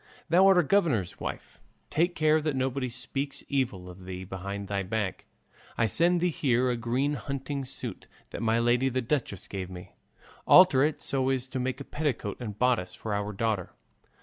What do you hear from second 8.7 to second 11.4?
the duchess gave me; alter it so